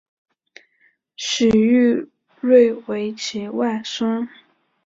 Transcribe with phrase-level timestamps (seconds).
[1.15, 2.09] 许育
[2.39, 4.27] 瑞为其外孙。